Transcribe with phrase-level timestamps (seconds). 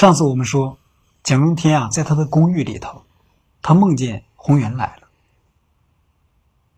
[0.00, 0.78] 上次我们说，
[1.22, 3.04] 蒋中天啊，在他的公寓里头，
[3.60, 5.08] 他梦见宏源来了。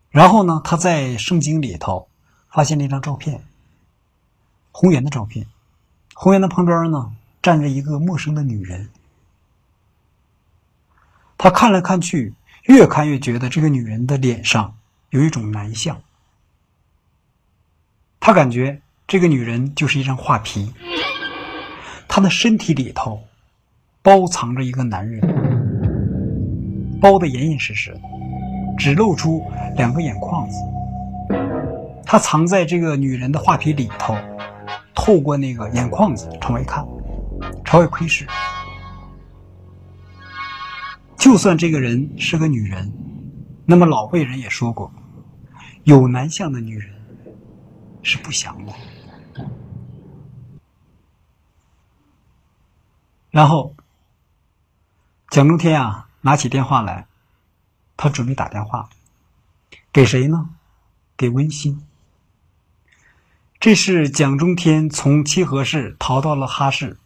[0.09, 2.09] 然后呢，他在圣经里头
[2.51, 3.45] 发现了一张照片，
[4.73, 5.47] 宏源的照片。
[6.13, 8.89] 宏源的旁边呢，站着一个陌生的女人。
[11.37, 12.33] 他看来看去，
[12.63, 14.75] 越看越觉得这个女人的脸上
[15.11, 16.01] 有一种男相。
[18.19, 20.73] 他感觉这个女人就是一张画皮，
[22.15, 23.19] 她的身体里头
[24.03, 25.19] 包藏着一个男人，
[27.01, 27.99] 包的严严实实，
[28.77, 29.43] 只露出
[29.77, 30.59] 两个眼眶子。
[32.05, 34.15] 他藏在这个女人的画皮里头，
[34.93, 36.85] 透过那个眼眶子朝外看，
[37.65, 38.27] 朝外窥视。
[41.17, 42.93] 就算这个人是个女人，
[43.65, 44.93] 那么老辈人也说过，
[45.85, 46.93] 有男相的女人。
[48.03, 48.73] 是不祥的。
[53.33, 53.75] 然后，
[55.31, 57.07] 蒋中天啊，拿起电话来，
[57.97, 58.91] 他准备打电话，
[59.91, 60.51] 给谁呢？
[61.17, 61.83] 给温馨。
[63.59, 66.99] 这是蒋中天从七河市逃到了哈市，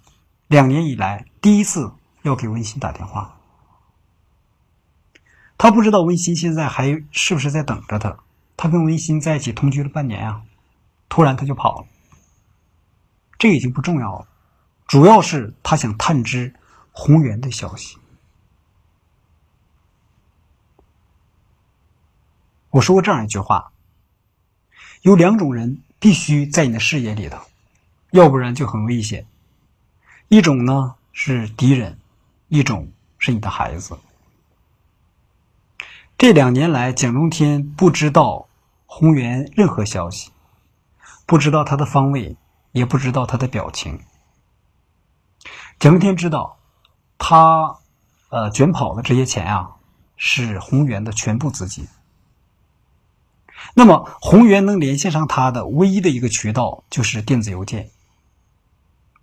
[0.48, 3.38] 两年以来第一次要给温馨打电话。
[5.58, 8.18] 他不知道温馨现在还是不是在等着他。
[8.58, 10.42] 他跟温馨在一起同居了半年啊。
[11.08, 11.88] 突然他就跑了，
[13.40, 14.28] 这已经不重要了，
[14.88, 16.54] 主要是他想探知
[16.92, 17.98] 宏源的消息。
[22.70, 23.72] 我说过这样一句话：
[25.02, 27.40] 有两种人必须在你的视野里头，
[28.12, 29.26] 要不然就很危险。
[30.30, 31.98] 一种呢是敌人，
[32.48, 33.98] 一种是你的孩子。
[36.18, 38.48] 这两年来，蒋中天不知道
[38.86, 40.32] 宏源任何消息。
[41.26, 42.38] 不知道他的方位，
[42.72, 44.00] 也不知道他的表情。
[45.80, 46.58] 蒋中天知道，
[47.18, 47.78] 他
[48.30, 49.76] 呃卷跑的这些钱啊，
[50.16, 51.88] 是宏源的全部资金。
[53.74, 57.90] 那么，宏源能联系上他的唯一的一个渠道就是电子邮件。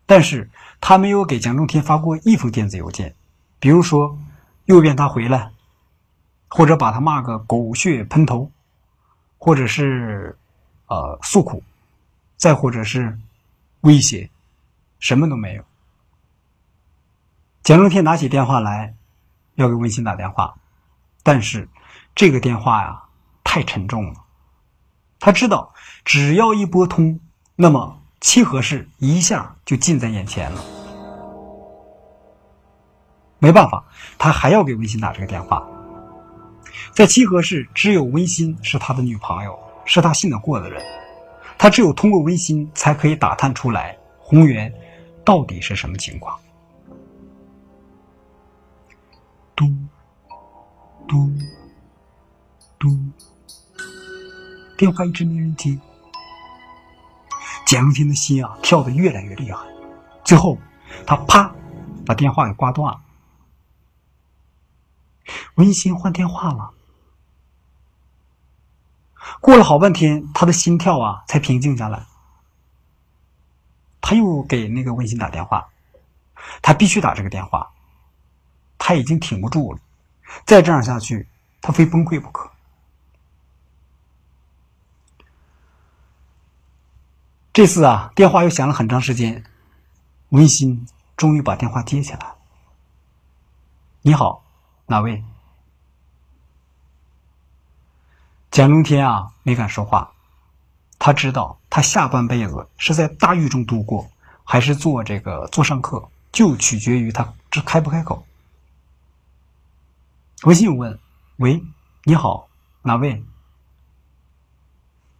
[0.06, 0.50] 但是
[0.80, 3.14] 他没有给蒋中天发过一封电子邮件，
[3.58, 4.18] 比如说
[4.66, 5.50] 诱骗他回来，
[6.48, 8.50] 或者把他骂个狗血喷头，
[9.38, 10.38] 或者是
[10.86, 11.62] 呃诉苦。
[12.36, 13.18] 再或者是
[13.82, 14.28] 威胁，
[14.98, 15.64] 什么都没有。
[17.64, 18.94] 蒋中天拿起电话来，
[19.54, 20.54] 要给温馨打电话，
[21.22, 21.66] 但是
[22.14, 23.04] 这个电话呀
[23.42, 24.20] 太沉重了。
[25.18, 25.72] 他知道，
[26.04, 27.18] 只要一拨通，
[27.56, 30.62] 那么七河市一下就近在眼前了。
[33.38, 33.82] 没办法，
[34.18, 35.66] 他还要给温馨打这个电话。
[36.92, 40.84] 在七河市，只有温馨是他的女朋友，是他信得过的人。
[41.56, 44.70] 他只有通过温馨才可以打探出来宏源
[45.24, 46.38] 到底是什么情况。
[51.06, 51.30] 嘟
[52.78, 52.98] 嘟，
[54.76, 55.78] 电话一直没人接，
[57.66, 59.58] 蒋中天的心啊跳得越来越厉害，
[60.24, 60.58] 最后
[61.06, 61.54] 他啪
[62.06, 63.00] 把电话给挂断了。
[65.54, 66.72] 温馨换电话了。
[69.40, 72.06] 过了好半天，他的心跳啊才平静下来。
[74.00, 75.68] 他又给那个温馨打电话，
[76.60, 77.70] 他必须打这个电话。
[78.76, 79.78] 他已经挺不住了，
[80.44, 81.28] 再这样下去，
[81.60, 82.50] 他非崩溃不可。
[87.52, 89.44] 这次啊，电话又响了很长时间，
[90.30, 90.86] 温馨
[91.16, 92.34] 终于把电话接起来。
[94.02, 94.44] 你好，
[94.86, 95.24] 哪位？
[98.50, 100.12] 蒋中天啊，没敢说话。
[100.98, 104.10] 他知道，他下半辈子是在大狱中度过，
[104.42, 108.26] 还是做这个做上客，就取决于他这开不开口。
[110.44, 110.98] 微信问
[111.36, 111.64] ：“喂，
[112.04, 112.48] 你好，
[112.82, 113.24] 哪位？”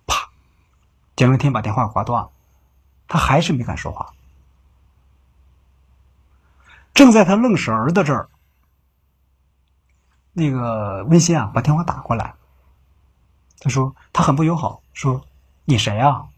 [0.07, 0.31] 啪，
[1.17, 2.31] 蒋中天把电话挂断了。
[3.09, 4.15] 他还是没敢说话。
[6.93, 8.29] 正在他愣神儿的这儿，
[10.33, 12.35] 那个温馨啊，把电话打过来。
[13.61, 15.27] 他说：“他很不友好，说
[15.65, 16.29] 你谁啊？”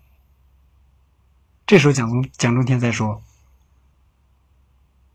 [1.67, 3.21] 这时候蒋中蒋中天在说：“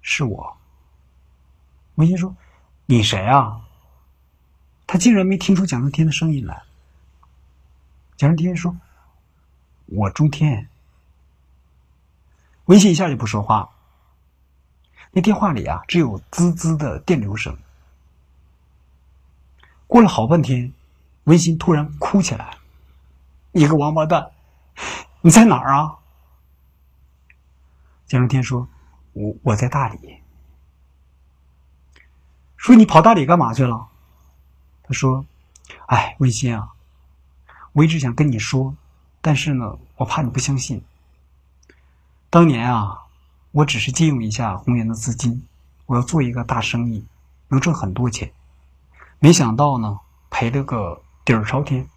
[0.02, 0.58] 是我。”
[1.96, 2.36] 文心说
[2.92, 3.62] ：“你谁啊？”
[4.86, 6.64] 他竟然没听出蒋中天的声音来。
[8.18, 8.76] 蒋中天说
[9.88, 10.68] ：“我中天。”
[12.66, 13.70] 文心一下就不说话。
[15.12, 17.58] 那电话里啊，只有滋滋的电流声。
[19.88, 20.74] 过了好半天。
[21.26, 22.58] 温馨突然哭起来
[23.54, 24.32] ：“你个王八蛋，
[25.22, 26.00] 你在哪儿啊？”
[28.08, 28.68] 蒋中天说
[29.14, 30.21] ：“我我在大理。”
[32.62, 33.88] 说：“你跑大理干嘛去了？”
[34.86, 35.26] 他说
[35.90, 36.70] ：“哎，文心啊，
[37.74, 38.76] 我一直想跟你说，
[39.20, 40.80] 但是呢，我怕你不相信。
[42.30, 43.00] 当年啊，
[43.50, 45.44] 我只是借用一下宏源的资金，
[45.88, 47.04] 我要做一个大生意，
[47.48, 48.32] 能挣很多钱，
[49.18, 50.00] 没想到呢，
[50.30, 51.90] 赔了个底儿朝天。”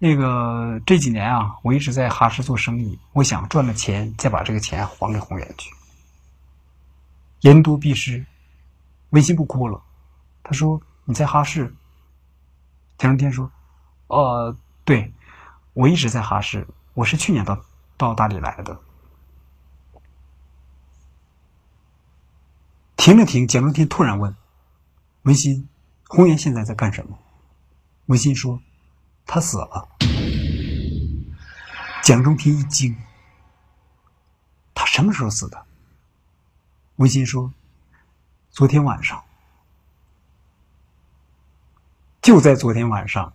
[0.00, 5.70] 那个这几年啊，我一直在哈市做生意，我想赚了钱再把这个钱还给宏源去。
[7.40, 8.24] 言多必失，
[9.10, 9.82] 文心不哭了。
[10.42, 11.74] 他说：“你在哈市。”
[12.98, 13.50] 蒋中天说
[14.08, 15.12] ：“呃，对，
[15.72, 17.64] 我一直在哈市，我是去年到
[17.96, 18.80] 到大理来的。”
[22.96, 24.34] 停了停，蒋中天突然问
[25.22, 25.68] ：“文心，
[26.08, 27.18] 红颜现在在干什么？”
[28.06, 28.60] 文心说。
[29.30, 29.86] 他死了，
[32.02, 32.96] 蒋中天一惊。
[34.74, 35.66] 他什么时候死的？
[36.98, 37.52] 文心说
[38.50, 39.22] ：“昨天晚上。”
[42.20, 43.32] 就在昨天晚上，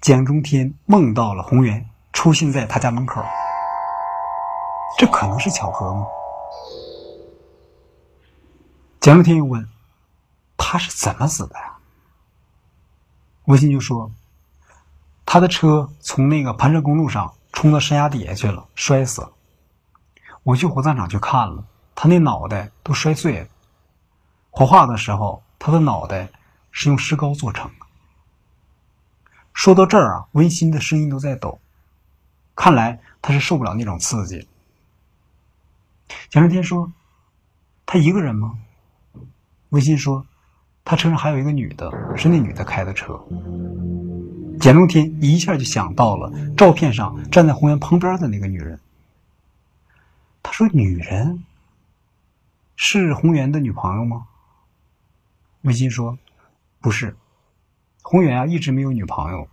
[0.00, 3.20] 蒋中天梦到了宏源出现在他家门口。
[4.98, 6.06] 这可能是巧合吗？
[9.00, 9.68] 蒋中天又问
[10.56, 11.76] ：“他是怎么死的呀？”
[13.46, 14.10] 文心就说。
[15.24, 19.32] 他的车从那个盘山公路上冲到山崖底下去了，摔死了。
[20.42, 23.48] 我去火葬场去看了，他那脑袋都摔碎了。
[24.50, 26.28] 火化的时候，他的脑袋
[26.70, 27.86] 是用石膏做成的。
[29.54, 31.60] 说到这儿啊，温馨的声音都在抖，
[32.54, 34.46] 看来他是受不了那种刺激。
[36.28, 36.92] 蒋胜天说
[37.86, 38.58] ：“他一个人吗？”
[39.70, 40.26] 温馨说
[40.84, 43.18] ：“他车上还有一个女的，是那女的开的车。”
[44.60, 48.78] 简中天一下就想到了照片上站在红岩旁边的那个女人。
[50.42, 51.42] 他说：“女人
[52.84, 54.26] 是红颜的女朋友吗？”
[55.62, 56.18] 文心说
[56.82, 57.16] ：“不是，
[58.02, 59.46] 红颜啊一直没有女朋友。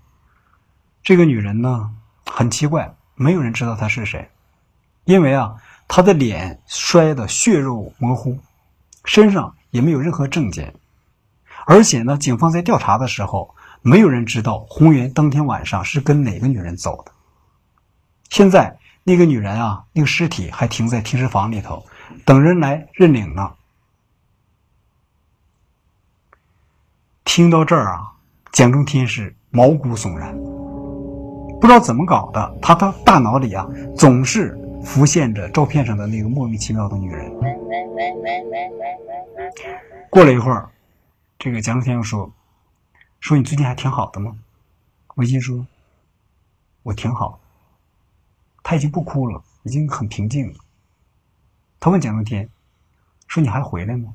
[1.04, 1.92] 这个女人呢
[2.26, 4.32] 很奇怪，没有人知道她是谁，
[5.06, 8.40] 因为啊她的脸摔得血肉模糊，
[9.06, 10.74] 身上也没有任何证件，
[11.68, 17.14] 而且呢警方在调查的时候。”没有人知道红源当天晚上是跟哪个女人走的。
[18.30, 21.86] 现在那个女人啊，那个尸体还停在停尸房里头，
[22.30, 23.56] 等人来认领呢。
[27.26, 28.14] 听到这儿啊，
[28.52, 30.32] 蒋中天是毛骨悚然，
[31.60, 33.68] 不知道怎么搞的，他的大脑里啊
[33.98, 34.56] 总是
[34.86, 37.34] 浮现着照片上的那个莫名其妙的女人。
[40.12, 40.70] 过了一会儿，
[41.40, 42.32] 这个蒋中天又说。
[43.22, 44.38] 说你最近还挺好的吗？
[45.16, 45.66] 文心说
[46.84, 47.40] ：“我挺好。”
[48.62, 50.60] 他已经不哭了，已经很平静了。
[51.80, 52.50] 他问蒋中天
[53.28, 54.14] ：“说你还回来吗？”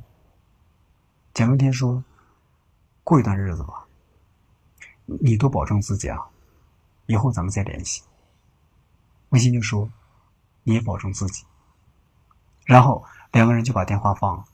[1.33, 2.05] 蒋中天说
[3.03, 3.87] ：“过一段日子吧。
[5.07, 6.19] 你多保重自己啊，
[7.07, 8.03] 以后咱们再联系。”
[9.31, 9.91] 文心就说
[10.65, 11.45] ：“你也保重自己。”
[12.67, 14.45] 然后两个人就把电话放了。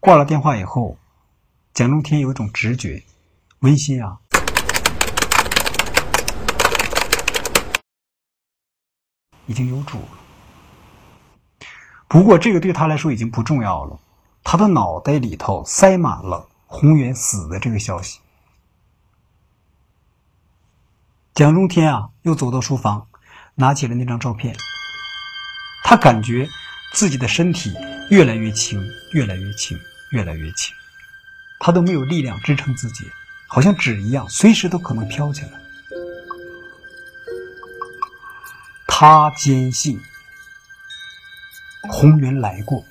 [0.00, 0.96] 挂了电话以后。
[1.74, 3.02] 蒋中天有一种直觉，
[3.60, 4.20] 温馨啊，
[9.46, 10.21] 已经有主了。
[12.12, 13.98] 不过这个对他来说已经不重要了，
[14.44, 18.20] 他的脑袋里头塞满了宏源死的这个消息。
[21.32, 23.06] 蒋中天啊，又走到书房，
[23.54, 24.54] 拿起了那张照片，
[25.84, 26.46] 他感觉
[26.92, 27.72] 自己的身体
[28.10, 28.78] 越来越轻，
[29.14, 29.78] 越来越轻，
[30.10, 30.74] 越来越轻。
[31.60, 33.10] 他都没有力量支撑自己，
[33.48, 35.52] 好像纸一样，随时都可能飘起来。
[38.86, 39.98] 他坚信
[41.90, 42.84] 红源来过，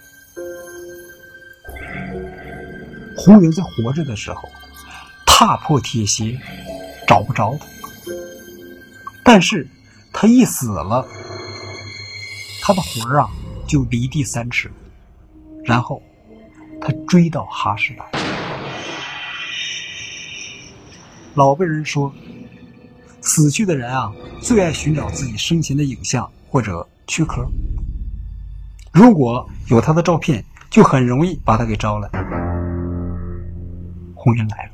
[3.16, 4.50] 红源在活着的时候
[5.26, 6.38] 踏破铁鞋
[7.08, 7.66] 找不着他，
[9.24, 9.68] 但是
[10.12, 11.08] 他一死了，
[12.62, 13.30] 他的魂儿啊
[13.68, 14.70] 就离地三尺，
[15.64, 16.02] 然后
[16.82, 18.06] 他追到哈市来。
[21.34, 22.14] 老辈人说，
[23.22, 27.48] 死去的人啊，最爱寻找自己生前的影像或者躯壳。
[28.92, 32.10] 如果有他的照片，就很容易把他给招来。
[34.14, 34.72] 红云来了，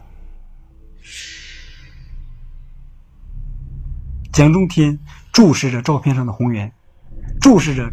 [4.33, 4.97] 蒋中天
[5.31, 6.71] 注视着照片上的红颜，
[7.39, 7.89] 注视着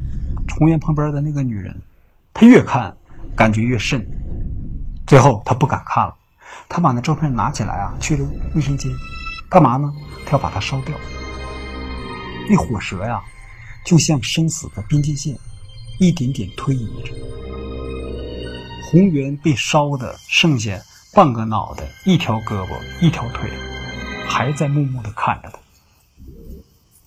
[0.58, 1.78] 红颜旁边的那个女人，
[2.32, 2.96] 他越看
[3.36, 4.04] 感觉越甚，
[5.06, 6.16] 最后他不敢看了。
[6.68, 8.90] 他把那照片拿起来啊，去了卫生间，
[9.48, 9.92] 干嘛呢？
[10.24, 10.96] 他要把它烧掉。
[12.48, 13.22] 那火舌呀，
[13.84, 15.38] 就像生死的边界线，
[15.98, 17.12] 一点点推移着。
[18.86, 20.80] 红原被烧的剩下
[21.12, 23.50] 半个脑袋、一条胳膊、一条腿，
[24.28, 25.58] 还在默默的看着他。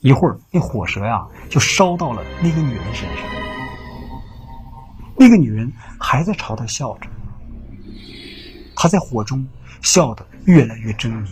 [0.02, 3.26] 一会儿，那火舌呀就烧到了那个女人身上，
[5.18, 7.10] 那个女人还在朝他笑着。
[8.76, 9.46] 他在火中
[9.82, 11.28] 笑得越来越狰狞，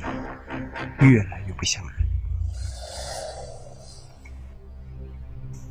[1.00, 1.95] 越来越不像人。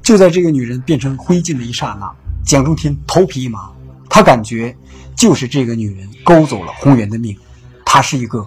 [0.04, 3.72] 就在这个女人变成灰烬的一刹那，蒋中天头皮一麻，
[4.10, 4.76] 他感觉
[5.16, 7.34] 就是这个女人勾走了红颜的命，
[7.86, 8.46] 她是一个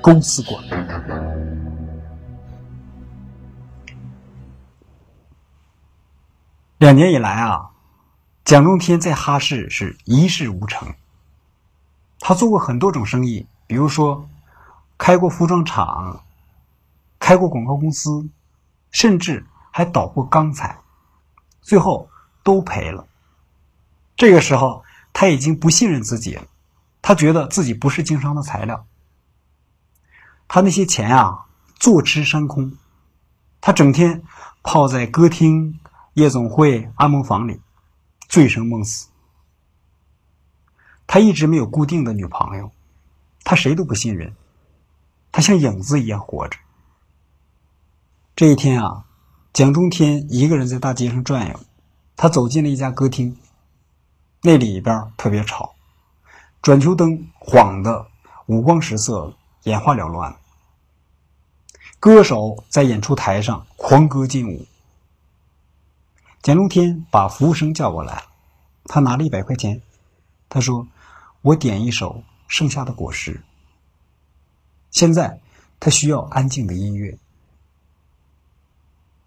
[0.00, 0.62] 公司官。
[6.78, 7.70] 两年以来啊，
[8.44, 10.94] 蒋中天在哈市是一事无成。
[12.20, 14.28] 他做过很多种生意，比如说
[14.96, 16.22] 开过服装厂，
[17.18, 18.28] 开过广告公司，
[18.92, 20.78] 甚至还倒过钢材，
[21.60, 22.08] 最后
[22.44, 23.08] 都赔了。
[24.14, 26.44] 这个时候他已经不信任自己了，
[27.00, 28.86] 他觉得自己不是经商的材料。
[30.46, 31.46] 他那些钱啊，
[31.80, 32.76] 坐吃山空，
[33.60, 34.22] 他整天
[34.62, 35.80] 泡在歌厅、
[36.12, 37.60] 夜总会、按摩房里，
[38.28, 39.08] 醉生梦死。
[41.06, 42.70] 他一直没有固定的女朋友，
[43.44, 44.34] 他谁都不信任，
[45.32, 46.58] 他像影子一样活着。
[48.36, 49.04] 这一天啊，
[49.52, 51.60] 蒋中天一个人在大街上转悠，
[52.16, 53.36] 他走进了一家歌厅，
[54.42, 55.74] 那里边特别吵，
[56.62, 58.06] 转球灯晃得
[58.46, 60.36] 五光十色、眼花缭乱，
[62.00, 64.66] 歌手在演出台上狂歌劲舞。
[66.42, 68.24] 蒋中天把服务生叫过来，
[68.84, 69.80] 他拿了一百块钱，
[70.48, 70.86] 他说。
[71.44, 72.14] 我点一首
[72.46, 73.34] 《盛夏的果实》。
[74.92, 75.40] 现在
[75.80, 77.18] 他需要安静的音乐。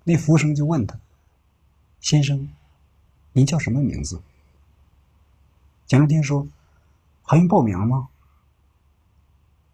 [0.07, 0.97] 那服务生就问他
[1.99, 2.47] ：“先生，
[3.33, 4.21] 您叫什么名字？”
[5.87, 6.47] 蒋中天说
[7.23, 8.07] ：“还用报名吗？”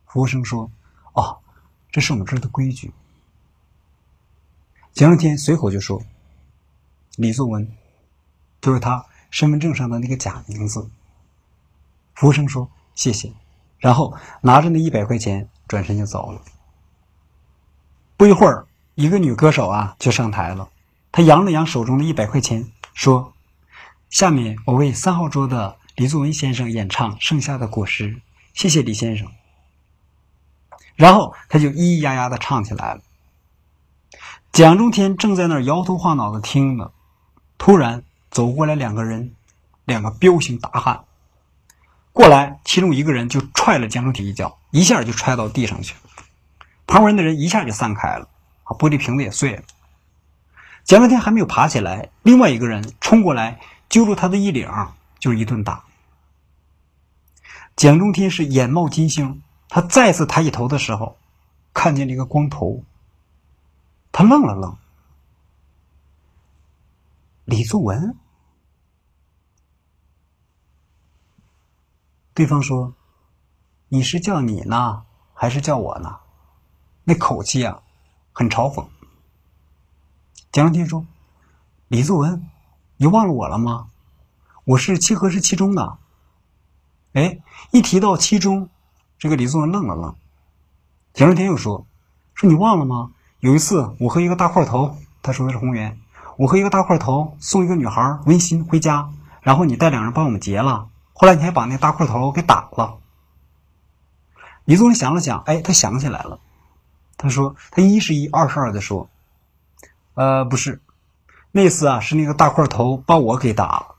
[0.08, 0.72] 服务生说
[1.14, 1.38] ：“哦，
[1.92, 2.94] 这是我们这儿的规矩。”
[4.94, 6.02] 蒋中天随口就说
[7.18, 7.70] ：“李作文，
[8.62, 10.90] 就是他身份证上的那个假名字。”
[12.16, 13.34] 服务生说：“谢谢。”
[13.80, 16.42] 然后拿着那一百块钱转身就走了。
[18.16, 20.70] 不一会儿，一个女歌手啊就上台了。
[21.12, 23.34] 她扬了扬手中的一百块钱，说
[24.10, 28.16] ：“下面我为三号桌的李作文先生演唱《盛夏的果实》，
[28.54, 29.28] 谢谢李先生。”
[30.96, 33.02] 然后他就咿咿呀呀的唱起来了。
[34.52, 36.92] 蒋中天正在那儿摇头晃脑的听呢，
[37.58, 39.34] 突然走过来两个人，
[39.86, 41.06] 两个彪形大汉。
[42.12, 46.24] 过来，其中一个人就踹了蒋中天一脚，一下就踹到地上去了。
[46.86, 48.28] 旁边的人一下就散开了，
[48.74, 49.64] 玻璃瓶子也碎了。
[50.84, 54.70] 蒋中天还没有爬起来，另外一个人冲过来揪住他的衣领，
[55.20, 55.86] 就是一顿打。
[57.76, 61.18] 蒋中天是眼冒金星，他再次抬起头的时候，
[61.74, 62.84] 看见这个光头，
[64.12, 64.78] 他愣了愣，
[67.46, 68.16] 李作文。
[72.34, 72.94] 对方说
[73.90, 76.20] ：“你是叫你呢，还是叫我呢？”
[77.04, 77.82] 那口气啊，
[78.32, 78.86] 很嘲讽。
[80.52, 81.06] 蒋正天说
[81.88, 82.48] ：“李作文，
[82.98, 83.88] 你忘了我了吗？
[84.66, 85.98] 我是七河市七中的。”
[87.14, 87.40] 哎，
[87.72, 88.70] 一提到七中，
[89.18, 90.16] 这个李作文愣了愣。
[91.14, 91.86] 蒋正天又说
[92.34, 93.12] ：“说你忘了吗？
[93.40, 96.00] 有一次，我和一个大块头，他说的是红源，
[96.38, 99.10] 我和一个大块头送一个女孩温馨回家，
[99.42, 102.98] 然后你带两人帮我们结了。”后来你还把那大块头给打了。
[104.66, 106.40] 李宗仁想了想，哎，他想起来了。
[107.22, 109.08] 他说：“他一是一，二是二的说，
[110.16, 110.82] 呃，不是，
[111.52, 113.96] 那次啊是那个大块头把我给打了。”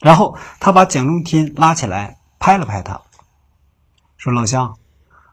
[0.00, 3.02] 然后他把蒋中天拉起来，拍了拍他，
[4.16, 4.78] 说：“老乡，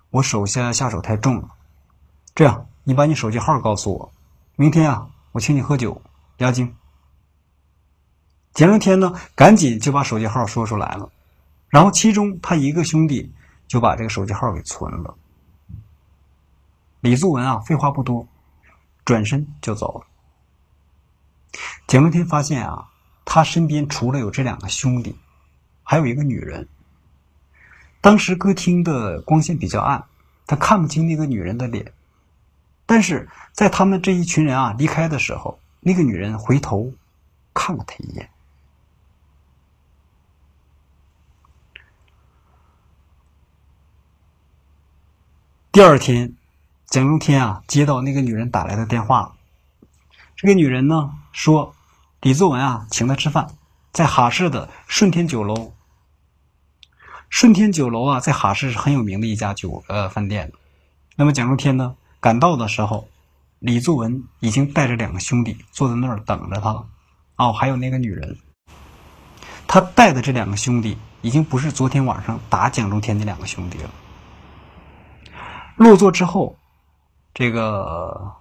[0.10, 1.50] 我手下下手太重了。
[2.34, 4.12] 这样，你把你手机号告诉我，
[4.56, 6.02] 明天啊，我请你喝酒
[6.38, 6.76] 压惊。”
[8.56, 11.12] 蒋中天呢，赶紧就把手机号说出来了，
[11.70, 13.32] 然后其中他一个兄弟
[13.68, 15.14] 就把这个手机号给存了。
[17.04, 18.26] 李作文啊，废话不多，
[19.04, 20.08] 转身就走了。
[21.86, 22.92] 蒋文天发现啊，
[23.26, 25.20] 他身边除了有这两个兄弟，
[25.84, 26.70] 还有一个女人。
[28.00, 30.06] 当时歌厅的光线比较暗，
[30.48, 31.92] 他看不清那个女人的脸，
[32.86, 36.94] 但是在他们这一群人啊离开的时候，那个女人回头
[37.54, 38.30] 看了他一眼。
[45.74, 46.34] 第二天，
[46.94, 49.34] 蒋中天啊接到那个女人打来的电话，
[50.36, 51.74] 这个女人呢说，
[52.22, 53.48] 李作文啊请她吃饭，
[53.92, 55.74] 在哈市的顺天酒楼。
[57.30, 60.52] 顺天酒楼啊，在哈市是很有名的一家酒呃饭店。
[61.16, 63.08] 那么蒋中天呢赶到的时候，
[63.58, 66.86] 李作文已经带着两个兄弟坐在那儿等着他了。
[67.38, 68.38] 哦，还有那个女人，
[69.66, 73.90] 他带的这两个兄弟已经不是昨天晚上打蒋中天那两个兄弟了。
[75.76, 76.56] 落座之后，
[77.34, 78.36] 这个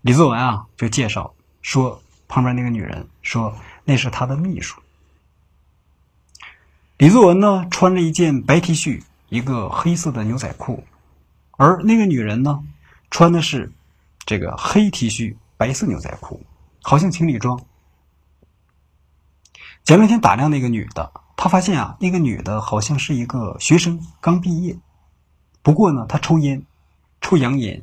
[0.00, 4.80] 李作文啊就介绍说，旁边那个女人说那是他的秘书。
[6.98, 10.84] 李作文呢穿着一件白 T 恤，一个黑色的牛仔裤，
[11.56, 12.62] 而那个女人呢
[13.10, 13.72] 穿的是
[14.24, 16.40] 这个黑 T 恤、白色牛仔裤，
[16.80, 17.60] 好像情侣装。
[19.82, 24.78] 蒋中天打量那个女的，他发现啊，那个女的好像是一个学生，刚毕业。
[25.60, 26.64] 不过呢，她抽烟，
[27.20, 27.82] 抽洋烟，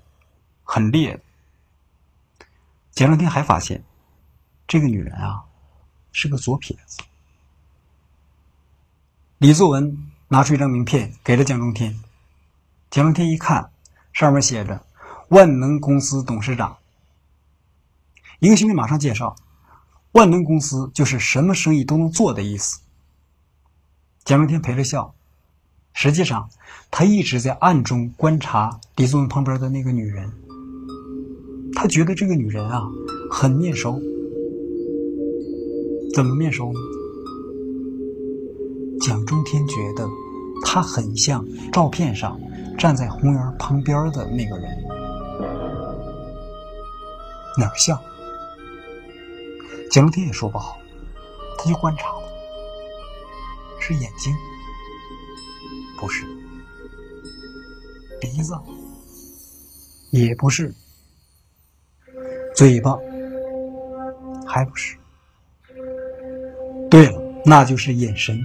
[0.71, 1.19] 很烈。
[2.91, 3.83] 蒋中天还发现，
[4.67, 5.43] 这个女人啊，
[6.11, 6.99] 是个左撇子。
[9.39, 11.99] 李作文拿出一张名片给了蒋中天，
[12.91, 13.71] 蒋中天一看，
[14.13, 14.85] 上面写着
[15.29, 16.77] “万能公司董事长”。
[18.37, 19.35] 一个兄弟马上介绍。
[20.11, 22.79] 万能公司就是什么生意都能做的意思。
[24.23, 25.13] 蒋中天陪着笑，
[25.93, 26.49] 实际上
[26.91, 30.31] 他一直在暗中观察李作文旁边的那个女人。
[31.81, 32.81] 他觉得这个女人啊
[33.31, 34.01] 很面熟，
[36.13, 36.79] 怎么面熟呢？
[38.99, 40.05] 蒋中天觉得
[40.61, 42.37] 她很像照片上
[42.77, 44.65] 站在红园旁边的那个人，
[47.57, 47.97] 哪儿像？
[49.89, 50.77] 蒋中天也说不好，
[51.57, 52.21] 他就观察了，
[53.79, 54.35] 是眼睛，
[55.97, 56.25] 不是；
[58.19, 58.53] 鼻子，
[60.09, 60.69] 也不是；
[62.59, 62.99] 嘴巴，
[64.45, 64.97] 还不是。
[66.91, 68.37] 对了，那就是眼神。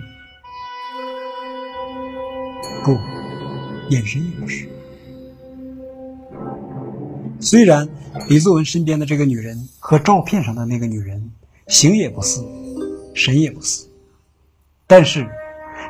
[2.84, 2.96] 不，
[3.88, 4.68] 眼神也不是。
[7.40, 7.88] 虽然
[8.28, 11.32] 李作文身边的这个女人和照片上的那个女人
[11.66, 12.40] 形也不似，
[13.16, 13.88] 神也不似，
[14.86, 15.28] 但是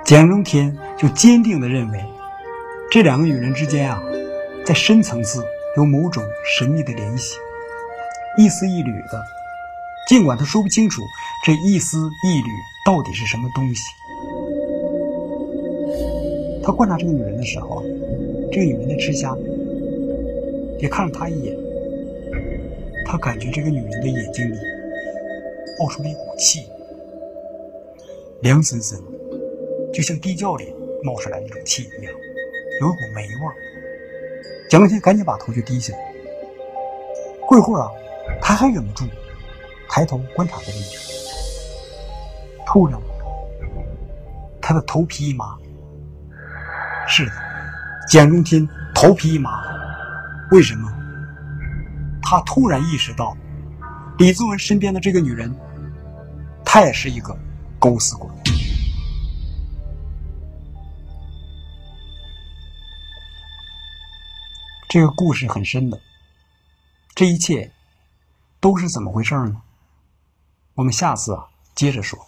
[0.02, 2.02] 蒋中天就坚定地认为，
[2.90, 4.02] 这两个女人之间啊，
[4.64, 5.44] 在深层次
[5.76, 6.24] 有某种
[6.56, 7.36] 神秘的联系，
[8.36, 9.22] 一丝一缕的。
[10.08, 11.02] 尽管他说不清楚
[11.46, 12.48] 这一丝一缕
[12.84, 13.82] 到底是什么东西。
[16.62, 17.82] 他观察这个女人的时候，
[18.52, 19.36] 这个女人在吃虾。
[20.78, 21.56] 也看了他一眼，
[23.06, 24.56] 他感觉这个女人的眼睛里
[25.78, 26.66] 冒出了一股气，
[28.40, 29.00] 凉森森，
[29.92, 32.12] 就像地窖里冒出来那种气一样，
[32.82, 33.54] 有一股霉味儿。
[34.68, 36.12] 蒋中天赶紧把头就低下来。
[37.46, 37.90] 过一会儿啊，
[38.40, 39.08] 他还忍不住
[39.88, 40.92] 抬头观察这个女人。
[42.66, 43.00] 突然，
[44.60, 45.56] 他的头皮一麻。
[47.06, 47.32] 是的，
[48.08, 49.62] 蒋中天头皮一麻。
[50.50, 50.90] 为什么？
[52.22, 53.36] 他突然意识到，
[54.18, 55.54] 李宗文身边的这个女人，
[56.64, 57.36] 她也是一个
[57.78, 58.28] 勾丝鬼。
[64.88, 66.00] 这个故事很深的，
[67.14, 67.70] 这一切
[68.64, 69.60] 都是怎么回事呢？
[70.72, 72.18] 我们下次啊接着说。